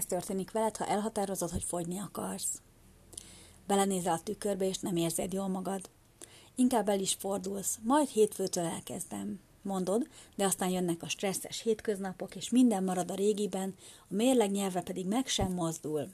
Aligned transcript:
Ez 0.00 0.06
történik 0.06 0.50
veled, 0.50 0.76
ha 0.76 0.86
elhatározod, 0.86 1.50
hogy 1.50 1.62
fogyni 1.62 1.98
akarsz. 1.98 2.62
Belenézel 3.66 4.12
a 4.12 4.22
tükörbe, 4.22 4.66
és 4.66 4.78
nem 4.78 4.96
érzed 4.96 5.32
jól 5.32 5.48
magad. 5.48 5.90
Inkább 6.54 6.88
el 6.88 7.00
is 7.00 7.14
fordulsz, 7.14 7.78
majd 7.82 8.08
hétfőtől 8.08 8.64
elkezdem. 8.64 9.40
Mondod, 9.62 10.08
de 10.36 10.44
aztán 10.44 10.68
jönnek 10.68 11.02
a 11.02 11.08
stresszes 11.08 11.62
hétköznapok, 11.62 12.36
és 12.36 12.50
minden 12.50 12.84
marad 12.84 13.10
a 13.10 13.14
régiben, 13.14 13.74
a 14.08 14.14
mérleg 14.14 14.50
nyelve 14.50 14.80
pedig 14.80 15.06
meg 15.06 15.26
sem 15.26 15.52
mozdul. 15.52 16.08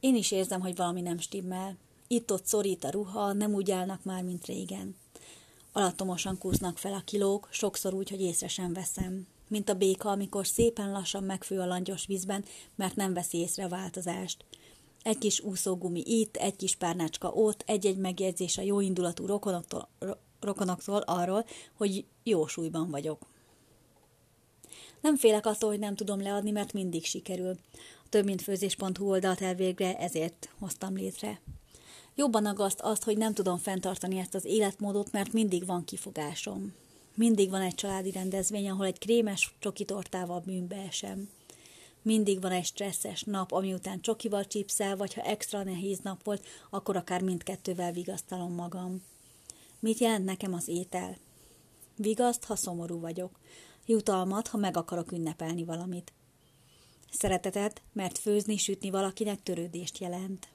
Én 0.00 0.16
is 0.16 0.30
érzem, 0.30 0.60
hogy 0.60 0.76
valami 0.76 1.00
nem 1.00 1.18
stimmel. 1.18 1.76
Itt-ott 2.06 2.46
szorít 2.46 2.84
a 2.84 2.90
ruha, 2.90 3.32
nem 3.32 3.54
úgy 3.54 3.70
állnak 3.70 4.04
már, 4.04 4.22
mint 4.22 4.46
régen. 4.46 4.96
Alattomosan 5.72 6.38
kúsznak 6.38 6.78
fel 6.78 6.92
a 6.92 7.02
kilók, 7.04 7.48
sokszor 7.50 7.94
úgy, 7.94 8.10
hogy 8.10 8.20
észre 8.20 8.48
sem 8.48 8.72
veszem. 8.72 9.26
Mint 9.54 9.68
a 9.68 9.74
béka, 9.74 10.10
amikor 10.10 10.46
szépen 10.46 10.90
lassan 10.90 11.24
megfő 11.24 11.60
a 11.60 11.66
langyos 11.66 12.06
vízben, 12.06 12.44
mert 12.74 12.96
nem 12.96 13.12
veszi 13.12 13.38
észre 13.38 13.64
a 13.64 13.68
változást. 13.68 14.44
Egy 15.02 15.18
kis 15.18 15.40
úszógumi 15.40 16.02
itt, 16.06 16.36
egy 16.36 16.56
kis 16.56 16.74
párnácska 16.74 17.28
ott, 17.28 17.62
egy-egy 17.66 17.96
megjegyzés 17.96 18.58
a 18.58 18.62
jóindulatú 18.62 19.26
rokonoktól, 19.26 19.88
rokonoktól 20.40 21.00
arról, 21.00 21.46
hogy 21.74 22.04
jó 22.22 22.46
súlyban 22.46 22.90
vagyok. 22.90 23.26
Nem 25.00 25.16
félek 25.16 25.46
attól, 25.46 25.70
hogy 25.70 25.78
nem 25.78 25.94
tudom 25.94 26.22
leadni, 26.22 26.50
mert 26.50 26.72
mindig 26.72 27.04
sikerül. 27.04 27.58
A 28.04 28.08
több 28.08 28.24
mint 28.24 28.42
főzés.hu 28.42 29.08
oldalt 29.08 29.40
elvégre 29.40 29.96
ezért 29.98 30.48
hoztam 30.58 30.94
létre. 30.94 31.40
Jobban 32.14 32.46
agaszt 32.46 32.80
azt, 32.80 33.04
hogy 33.04 33.16
nem 33.16 33.34
tudom 33.34 33.58
fenntartani 33.58 34.18
ezt 34.18 34.34
az 34.34 34.44
életmódot, 34.44 35.12
mert 35.12 35.32
mindig 35.32 35.66
van 35.66 35.84
kifogásom. 35.84 36.74
Mindig 37.14 37.50
van 37.50 37.60
egy 37.60 37.74
családi 37.74 38.10
rendezvény, 38.10 38.68
ahol 38.68 38.86
egy 38.86 38.98
krémes 38.98 39.54
csokitortával 39.58 40.40
bűnbe 40.40 40.76
esem. 40.76 41.28
Mindig 42.02 42.40
van 42.40 42.52
egy 42.52 42.64
stresszes 42.64 43.22
nap, 43.22 43.52
ami 43.52 43.72
után 43.72 44.00
csokival 44.00 44.44
csípszel, 44.44 44.96
vagy 44.96 45.14
ha 45.14 45.22
extra 45.22 45.62
nehéz 45.62 45.98
nap 45.98 46.24
volt, 46.24 46.46
akkor 46.70 46.96
akár 46.96 47.22
mindkettővel 47.22 47.92
vigasztalom 47.92 48.54
magam. 48.54 49.02
Mit 49.78 49.98
jelent 49.98 50.24
nekem 50.24 50.54
az 50.54 50.68
étel? 50.68 51.16
Vigaszt, 51.96 52.44
ha 52.44 52.56
szomorú 52.56 53.00
vagyok. 53.00 53.38
Jutalmat, 53.86 54.48
ha 54.48 54.56
meg 54.56 54.76
akarok 54.76 55.12
ünnepelni 55.12 55.64
valamit. 55.64 56.12
Szeretetet, 57.10 57.82
mert 57.92 58.18
főzni, 58.18 58.56
sütni 58.56 58.90
valakinek 58.90 59.42
törődést 59.42 59.98
jelent. 59.98 60.48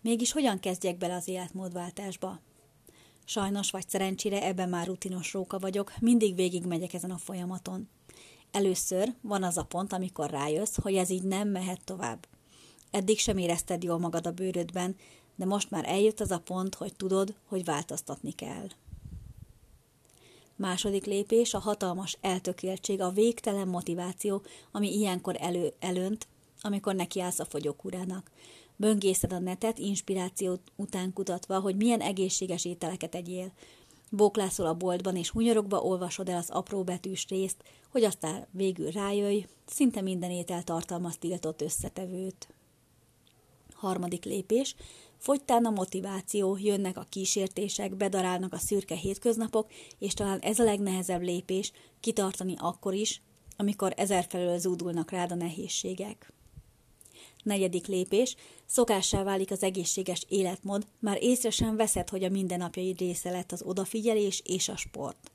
Mégis 0.00 0.32
hogyan 0.32 0.60
kezdjek 0.60 0.98
bele 0.98 1.14
az 1.14 1.28
életmódváltásba? 1.28 2.40
Sajnos 3.24 3.70
vagy 3.70 3.88
szerencsére 3.88 4.42
ebben 4.42 4.68
már 4.68 4.86
rutinos 4.86 5.32
róka 5.32 5.58
vagyok, 5.58 5.92
mindig 6.00 6.34
végig 6.34 6.66
megyek 6.66 6.94
ezen 6.94 7.10
a 7.10 7.18
folyamaton. 7.18 7.88
Először 8.50 9.14
van 9.20 9.42
az 9.42 9.56
a 9.56 9.64
pont, 9.64 9.92
amikor 9.92 10.30
rájössz, 10.30 10.76
hogy 10.82 10.94
ez 10.94 11.10
így 11.10 11.22
nem 11.22 11.48
mehet 11.48 11.84
tovább. 11.84 12.26
Eddig 12.90 13.18
sem 13.18 13.38
érezted 13.38 13.82
jól 13.82 13.98
magad 13.98 14.26
a 14.26 14.32
bőrödben, 14.32 14.96
de 15.36 15.44
most 15.44 15.70
már 15.70 15.84
eljött 15.88 16.20
az 16.20 16.30
a 16.30 16.40
pont, 16.40 16.74
hogy 16.74 16.94
tudod, 16.94 17.34
hogy 17.48 17.64
változtatni 17.64 18.32
kell. 18.32 18.66
Második 20.56 21.04
lépés 21.04 21.54
a 21.54 21.58
hatalmas 21.58 22.18
eltökéltség, 22.20 23.00
a 23.00 23.10
végtelen 23.10 23.68
motiváció, 23.68 24.42
ami 24.72 24.96
ilyenkor 24.96 25.36
elő, 25.40 25.72
elönt, 25.78 26.26
amikor 26.60 26.94
nekiállsz 26.94 27.38
a 27.38 27.44
fogyókúrának. 27.44 28.30
Böngészed 28.76 29.32
a 29.32 29.38
netet, 29.38 29.78
inspiráció 29.78 30.58
után 30.76 31.12
kutatva, 31.12 31.60
hogy 31.60 31.76
milyen 31.76 32.00
egészséges 32.00 32.64
ételeket 32.64 33.14
egyél. 33.14 33.52
Bóklászol 34.10 34.66
a 34.66 34.74
boltban, 34.74 35.16
és 35.16 35.30
hunyorogva 35.30 35.80
olvasod 35.80 36.28
el 36.28 36.36
az 36.36 36.50
apró 36.50 36.84
betűs 36.84 37.26
részt, 37.28 37.62
hogy 37.90 38.04
aztán 38.04 38.46
végül 38.50 38.90
rájöjj, 38.90 39.46
szinte 39.66 40.00
minden 40.00 40.30
étel 40.30 40.62
tartalmaz 40.62 41.16
tiltott 41.16 41.62
összetevőt. 41.62 42.48
Harmadik 43.74 44.24
lépés, 44.24 44.74
fogytán 45.18 45.64
a 45.64 45.70
motiváció, 45.70 46.56
jönnek 46.56 46.96
a 46.96 47.06
kísértések, 47.08 47.96
bedarálnak 47.96 48.52
a 48.52 48.58
szürke 48.58 48.94
hétköznapok, 48.94 49.70
és 49.98 50.14
talán 50.14 50.38
ez 50.38 50.58
a 50.58 50.64
legnehezebb 50.64 51.22
lépés, 51.22 51.72
kitartani 52.00 52.54
akkor 52.58 52.94
is, 52.94 53.22
amikor 53.56 53.92
ezerfelől 53.96 54.58
zúdulnak 54.58 55.10
rád 55.10 55.32
a 55.32 55.34
nehézségek. 55.34 56.32
Negyedik 57.44 57.86
lépés, 57.86 58.36
szokássá 58.66 59.22
válik 59.22 59.50
az 59.50 59.62
egészséges 59.62 60.24
életmód, 60.28 60.86
már 60.98 61.22
észre 61.22 61.50
sem 61.50 61.76
veszed, 61.76 62.08
hogy 62.08 62.24
a 62.24 62.28
mindennapjai 62.28 62.94
része 62.98 63.30
lett 63.30 63.52
az 63.52 63.62
odafigyelés 63.62 64.42
és 64.44 64.68
a 64.68 64.76
sport. 64.76 65.30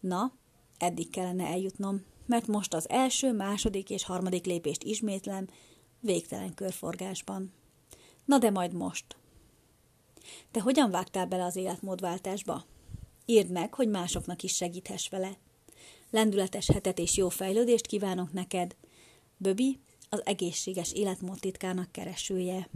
Na, 0.00 0.32
eddig 0.78 1.10
kellene 1.10 1.46
eljutnom, 1.46 2.04
mert 2.26 2.46
most 2.46 2.74
az 2.74 2.88
első, 2.88 3.32
második 3.32 3.90
és 3.90 4.04
harmadik 4.04 4.44
lépést 4.44 4.82
ismétlem, 4.82 5.48
végtelen 6.00 6.54
körforgásban. 6.54 7.52
Na 8.24 8.38
de 8.38 8.50
majd 8.50 8.72
most. 8.72 9.16
Te 10.50 10.60
hogyan 10.60 10.90
vágtál 10.90 11.26
bele 11.26 11.44
az 11.44 11.56
életmódváltásba? 11.56 12.64
Írd 13.26 13.50
meg, 13.50 13.74
hogy 13.74 13.88
másoknak 13.88 14.42
is 14.42 14.54
segíthess 14.54 15.08
vele. 15.08 15.36
Lendületes 16.10 16.66
hetet 16.66 16.98
és 16.98 17.16
jó 17.16 17.28
fejlődést 17.28 17.86
kívánok 17.86 18.32
neked. 18.32 18.76
Böbi, 19.36 19.78
az 20.12 20.20
egészséges 20.24 20.92
életmód 20.92 21.40
titkának 21.40 21.92
keresője. 21.92 22.68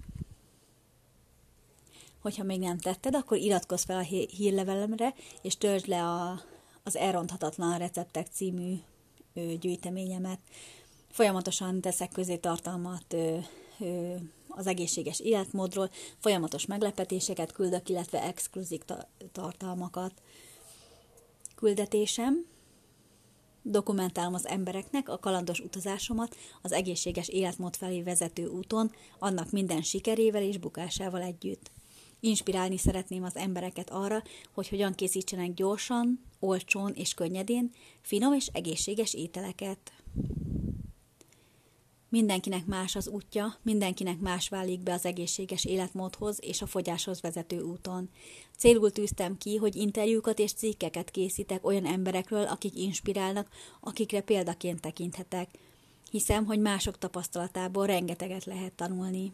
Hogyha 2.20 2.44
még 2.44 2.58
nem 2.58 2.78
tetted, 2.78 3.14
akkor 3.14 3.36
iratkozz 3.36 3.84
fel 3.84 3.98
a 3.98 4.26
hírlevelemre, 4.36 5.14
és 5.42 5.56
töltsd 5.56 5.86
le 5.86 6.02
a, 6.02 6.40
az 6.82 6.96
Elronthatatlan 6.96 7.78
Receptek 7.78 8.26
című 8.26 8.74
ö, 9.34 9.52
gyűjteményemet. 9.60 10.38
Folyamatosan 11.10 11.80
teszek 11.80 12.10
közé 12.12 12.36
tartalmat 12.36 13.12
ö, 13.12 13.38
ö, 13.78 14.14
az 14.48 14.66
egészséges 14.66 15.20
életmódról, 15.20 15.90
folyamatos 16.18 16.66
meglepetéseket 16.66 17.52
küldök, 17.52 17.88
illetve 17.88 18.22
exkluzív 18.22 18.80
tartalmakat. 19.32 20.12
Küldetésem 21.54 22.46
Dokumentálom 23.66 24.34
az 24.34 24.46
embereknek 24.46 25.08
a 25.08 25.18
kalandos 25.18 25.60
utazásomat 25.60 26.36
az 26.62 26.72
egészséges 26.72 27.28
életmód 27.28 27.76
felé 27.76 28.02
vezető 28.02 28.46
úton, 28.46 28.90
annak 29.18 29.50
minden 29.50 29.82
sikerével 29.82 30.42
és 30.42 30.58
bukásával 30.58 31.22
együtt. 31.22 31.70
Inspirálni 32.20 32.76
szeretném 32.76 33.24
az 33.24 33.36
embereket 33.36 33.90
arra, 33.90 34.22
hogy 34.54 34.68
hogyan 34.68 34.94
készítsenek 34.94 35.54
gyorsan, 35.54 36.24
olcsón 36.38 36.92
és 36.94 37.14
könnyedén 37.14 37.70
finom 38.00 38.32
és 38.32 38.46
egészséges 38.52 39.14
ételeket. 39.14 39.92
Mindenkinek 42.14 42.66
más 42.66 42.96
az 42.96 43.08
útja, 43.08 43.56
mindenkinek 43.62 44.18
más 44.18 44.48
válik 44.48 44.80
be 44.80 44.92
az 44.92 45.04
egészséges 45.04 45.64
életmódhoz 45.64 46.38
és 46.40 46.62
a 46.62 46.66
fogyáshoz 46.66 47.20
vezető 47.20 47.60
úton. 47.60 48.10
Célul 48.56 48.92
tűztem 48.92 49.38
ki, 49.38 49.56
hogy 49.56 49.76
interjúkat 49.76 50.38
és 50.38 50.52
cikkeket 50.52 51.10
készítek 51.10 51.66
olyan 51.66 51.86
emberekről, 51.86 52.46
akik 52.46 52.76
inspirálnak, 52.76 53.48
akikre 53.80 54.20
példaként 54.20 54.80
tekinthetek. 54.80 55.48
Hiszem, 56.10 56.44
hogy 56.44 56.60
mások 56.60 56.98
tapasztalatából 56.98 57.86
rengeteget 57.86 58.44
lehet 58.44 58.72
tanulni. 58.72 59.32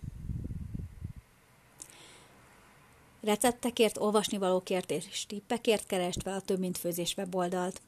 Receptekért, 3.21 3.99
olvasnivalókért 3.99 4.91
és 4.91 5.27
tippekért 5.27 5.87
kerest 5.87 6.23
fel 6.23 6.35
a 6.35 6.41
Több 6.41 6.59
Mint 6.59 6.79
Főzés 6.79 7.15
weboldalt. 7.17 7.81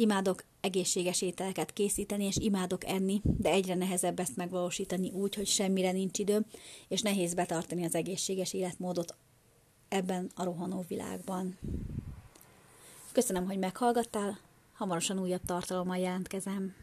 Imádok 0.00 0.44
egészséges 0.60 1.22
ételeket 1.22 1.72
készíteni, 1.72 2.24
és 2.24 2.36
imádok 2.36 2.84
enni, 2.84 3.20
de 3.24 3.50
egyre 3.50 3.74
nehezebb 3.74 4.18
ezt 4.18 4.36
megvalósítani 4.36 5.10
úgy, 5.10 5.34
hogy 5.34 5.46
semmire 5.46 5.92
nincs 5.92 6.18
időm, 6.18 6.44
és 6.88 7.02
nehéz 7.02 7.34
betartani 7.34 7.84
az 7.84 7.94
egészséges 7.94 8.52
életmódot 8.52 9.16
ebben 9.88 10.30
a 10.34 10.44
rohanó 10.44 10.84
világban. 10.88 11.58
Köszönöm, 13.12 13.46
hogy 13.46 13.58
meghallgattál, 13.58 14.38
hamarosan 14.72 15.20
újabb 15.20 15.44
tartalommal 15.44 15.96
jelentkezem. 15.96 16.74